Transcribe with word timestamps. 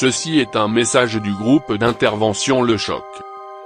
Ceci 0.00 0.38
est 0.38 0.54
un 0.54 0.68
message 0.68 1.16
du 1.16 1.32
groupe 1.32 1.74
d'intervention 1.74 2.62
Le 2.62 2.76
Choc. 2.76 3.02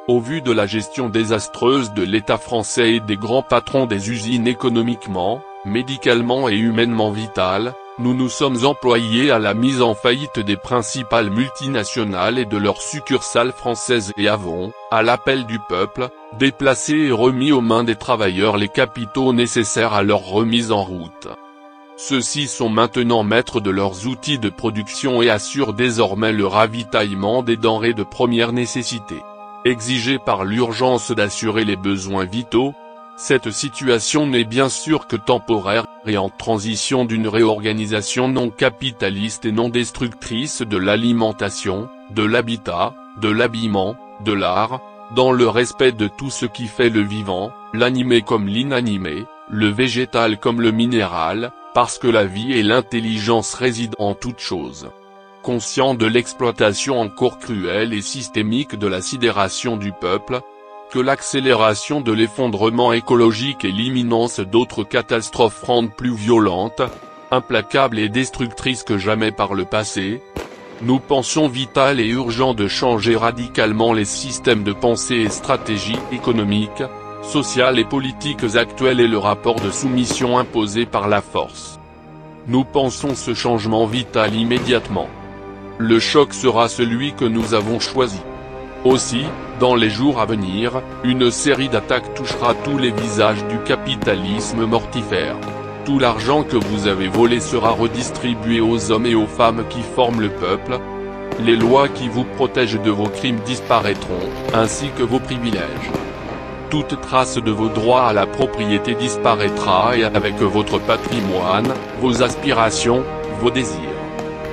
Au 0.08 0.18
vu 0.18 0.40
de 0.40 0.50
la 0.50 0.64
gestion 0.64 1.10
désastreuse 1.10 1.92
de 1.92 2.02
l'État 2.02 2.38
français 2.38 2.94
et 2.94 3.00
des 3.00 3.18
grands 3.18 3.42
patrons 3.42 3.84
des 3.84 4.08
usines 4.08 4.46
économiquement, 4.46 5.42
médicalement 5.66 6.48
et 6.48 6.56
humainement 6.56 7.10
vitales, 7.10 7.74
nous 7.98 8.14
nous 8.14 8.30
sommes 8.30 8.64
employés 8.64 9.30
à 9.30 9.38
la 9.38 9.52
mise 9.52 9.82
en 9.82 9.94
faillite 9.94 10.40
des 10.40 10.56
principales 10.56 11.28
multinationales 11.28 12.38
et 12.38 12.46
de 12.46 12.56
leurs 12.56 12.80
succursales 12.80 13.52
françaises 13.52 14.14
et 14.16 14.26
avons, 14.26 14.72
à 14.90 15.02
l'appel 15.02 15.44
du 15.44 15.58
peuple, 15.58 16.08
déplacé 16.38 16.94
et 16.94 17.12
remis 17.12 17.52
aux 17.52 17.60
mains 17.60 17.84
des 17.84 17.96
travailleurs 17.96 18.56
les 18.56 18.68
capitaux 18.68 19.34
nécessaires 19.34 19.92
à 19.92 20.02
leur 20.02 20.24
remise 20.24 20.72
en 20.72 20.82
route. 20.82 21.28
Ceux-ci 22.04 22.48
sont 22.48 22.68
maintenant 22.68 23.22
maîtres 23.22 23.60
de 23.60 23.70
leurs 23.70 24.08
outils 24.08 24.40
de 24.40 24.48
production 24.48 25.22
et 25.22 25.30
assurent 25.30 25.72
désormais 25.72 26.32
le 26.32 26.48
ravitaillement 26.48 27.44
des 27.44 27.56
denrées 27.56 27.94
de 27.94 28.02
première 28.02 28.52
nécessité. 28.52 29.22
Exigé 29.64 30.18
par 30.18 30.44
l'urgence 30.44 31.12
d'assurer 31.12 31.64
les 31.64 31.76
besoins 31.76 32.24
vitaux, 32.24 32.74
cette 33.16 33.52
situation 33.52 34.26
n'est 34.26 34.42
bien 34.42 34.68
sûr 34.68 35.06
que 35.06 35.14
temporaire, 35.14 35.86
et 36.04 36.18
en 36.18 36.28
transition 36.28 37.04
d'une 37.04 37.28
réorganisation 37.28 38.26
non 38.26 38.50
capitaliste 38.50 39.44
et 39.44 39.52
non 39.52 39.68
destructrice 39.68 40.62
de 40.62 40.76
l'alimentation, 40.78 41.88
de 42.10 42.24
l'habitat, 42.24 42.96
de 43.20 43.28
l'habillement, 43.28 43.94
de 44.24 44.32
l'art, 44.32 44.80
dans 45.14 45.30
le 45.30 45.48
respect 45.48 45.92
de 45.92 46.08
tout 46.08 46.30
ce 46.30 46.46
qui 46.46 46.66
fait 46.66 46.90
le 46.90 47.02
vivant, 47.02 47.52
l'animé 47.72 48.22
comme 48.22 48.48
l'inanimé, 48.48 49.24
le 49.48 49.68
végétal 49.68 50.40
comme 50.40 50.60
le 50.60 50.72
minéral, 50.72 51.52
parce 51.74 51.98
que 51.98 52.08
la 52.08 52.24
vie 52.24 52.52
et 52.52 52.62
l'intelligence 52.62 53.54
résident 53.54 53.96
en 53.98 54.14
toute 54.14 54.40
chose. 54.40 54.90
Conscient 55.42 55.94
de 55.94 56.06
l'exploitation 56.06 57.00
encore 57.00 57.38
cruelle 57.38 57.92
et 57.92 58.02
systémique 58.02 58.78
de 58.78 58.86
la 58.86 59.00
sidération 59.00 59.76
du 59.76 59.92
peuple, 59.92 60.40
que 60.92 60.98
l'accélération 60.98 62.00
de 62.00 62.12
l'effondrement 62.12 62.92
écologique 62.92 63.64
et 63.64 63.72
l'imminence 63.72 64.40
d'autres 64.40 64.84
catastrophes 64.84 65.62
rendent 65.62 65.94
plus 65.94 66.14
violentes, 66.14 66.82
implacables 67.30 67.98
et 67.98 68.10
destructrices 68.10 68.82
que 68.82 68.98
jamais 68.98 69.32
par 69.32 69.54
le 69.54 69.64
passé, 69.64 70.20
nous 70.82 70.98
pensons 70.98 71.48
vital 71.48 71.98
et 71.98 72.08
urgent 72.08 72.54
de 72.54 72.68
changer 72.68 73.16
radicalement 73.16 73.92
les 73.92 74.04
systèmes 74.04 74.64
de 74.64 74.72
pensée 74.72 75.16
et 75.16 75.30
stratégies 75.30 75.98
économiques, 76.12 76.82
sociales 77.22 77.78
et 77.78 77.84
politiques 77.84 78.56
actuelles 78.56 79.00
et 79.00 79.08
le 79.08 79.18
rapport 79.18 79.60
de 79.60 79.70
soumission 79.70 80.38
imposé 80.38 80.86
par 80.86 81.08
la 81.08 81.20
force. 81.20 81.78
Nous 82.48 82.64
pensons 82.64 83.14
ce 83.14 83.34
changement 83.34 83.86
vital 83.86 84.34
immédiatement. 84.34 85.08
Le 85.78 86.00
choc 86.00 86.34
sera 86.34 86.68
celui 86.68 87.12
que 87.12 87.24
nous 87.24 87.54
avons 87.54 87.80
choisi. 87.80 88.20
Aussi, 88.84 89.24
dans 89.60 89.76
les 89.76 89.90
jours 89.90 90.20
à 90.20 90.26
venir, 90.26 90.82
une 91.04 91.30
série 91.30 91.68
d'attaques 91.68 92.14
touchera 92.14 92.54
tous 92.64 92.78
les 92.78 92.90
visages 92.90 93.44
du 93.46 93.58
capitalisme 93.58 94.66
mortifère. 94.66 95.36
Tout 95.84 96.00
l'argent 96.00 96.42
que 96.42 96.56
vous 96.56 96.88
avez 96.88 97.06
volé 97.06 97.38
sera 97.38 97.70
redistribué 97.70 98.60
aux 98.60 98.90
hommes 98.90 99.06
et 99.06 99.14
aux 99.14 99.26
femmes 99.26 99.64
qui 99.70 99.82
forment 99.82 100.20
le 100.20 100.30
peuple. 100.30 100.80
Les 101.44 101.56
lois 101.56 101.88
qui 101.88 102.08
vous 102.08 102.24
protègent 102.24 102.82
de 102.82 102.90
vos 102.90 103.08
crimes 103.08 103.40
disparaîtront, 103.46 104.28
ainsi 104.52 104.90
que 104.98 105.04
vos 105.04 105.20
privilèges. 105.20 106.01
Toute 106.72 106.98
trace 107.02 107.36
de 107.36 107.50
vos 107.50 107.68
droits 107.68 108.06
à 108.06 108.12
la 108.14 108.24
propriété 108.24 108.94
disparaîtra 108.94 109.94
et 109.94 110.04
avec 110.04 110.36
votre 110.36 110.78
patrimoine, 110.78 111.68
vos 112.00 112.22
aspirations, 112.22 113.04
vos 113.42 113.50
désirs. 113.50 113.76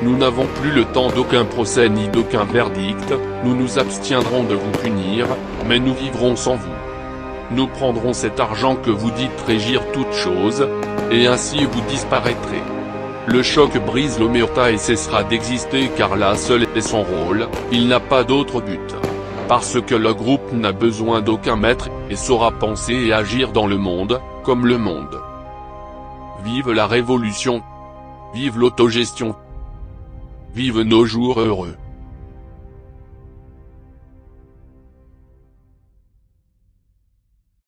Nous 0.02 0.18
n'avons 0.18 0.46
plus 0.59 0.72
le 0.72 0.84
temps 0.84 1.08
d'aucun 1.08 1.46
procès 1.46 1.88
ni 1.88 2.09
d'aucun 2.09 2.44
verdict, 2.44 3.13
nous 3.46 3.56
nous 3.56 3.79
abstiendrons 3.79 4.44
de 4.44 4.53
vous 4.53 4.72
punir, 4.84 5.28
mais 5.66 5.79
nous 5.79 5.94
vivrons 5.94 6.35
sans 6.35 6.58
vous. 6.58 6.75
Nous 7.52 7.68
prendrons 7.68 8.12
cet 8.12 8.41
argent 8.41 8.75
que 8.75 8.91
vous 8.91 9.12
dites 9.12 9.41
régir 9.47 9.81
toute 9.94 10.12
chose, 10.12 10.68
et 11.12 11.25
ainsi 11.25 11.63
vous 11.63 11.81
disparaîtrez. 11.88 12.63
Le 13.28 13.41
choc 13.44 13.78
brise 13.85 14.19
l'omerta 14.19 14.72
et 14.72 14.78
cessera 14.78 15.24
d'exister 15.24 15.90
car 15.96 16.18
là 16.18 16.35
seul 16.35 16.68
est 16.75 16.81
son 16.81 17.02
rôle, 17.02 17.47
il 17.72 17.88
n'a 17.88 18.02
pas 18.02 18.25
d'autre 18.25 18.59
but. 18.59 19.09
Parce 19.49 19.81
que 19.81 19.95
le 19.95 20.13
groupe 20.13 20.53
n'a 20.53 20.71
besoin 20.71 21.21
d'aucun 21.21 21.55
maître, 21.55 21.89
et 22.11 22.15
saura 22.15 22.51
penser 22.51 22.93
et 22.93 23.13
agir 23.13 23.51
dans 23.51 23.65
le 23.65 23.77
monde, 23.77 24.21
comme 24.43 24.67
le 24.67 24.77
monde. 24.77 25.19
Vive 26.45 26.71
la 26.71 26.85
révolution. 26.85 27.63
Vive 28.35 28.59
l'autogestion. 28.59 29.35
Vive 30.53 30.81
nos 30.81 31.03
jours 31.03 31.39
heureux. 31.39 31.75